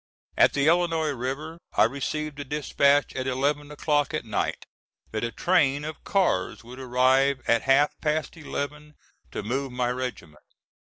At 0.35 0.53
the 0.53 0.65
Illinois 0.65 1.11
River, 1.11 1.59
I 1.73 1.83
received 1.83 2.39
a 2.39 2.43
dispatch 2.43 3.13
at 3.15 3.27
eleven 3.27 3.69
o'clock 3.69 4.15
at 4.15 4.25
night 4.25 4.65
that 5.11 5.23
a 5.23 5.31
train 5.31 5.85
of 5.85 6.03
cars 6.03 6.63
would 6.63 6.79
arrive 6.79 7.41
at 7.47 7.61
half 7.69 7.91
past 8.01 8.35
eleven 8.35 8.95
to 9.31 9.43
move 9.43 9.71
my 9.71 9.91
regiment. 9.91 10.39